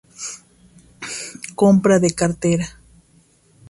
[1.61, 2.67] Compra de cartera.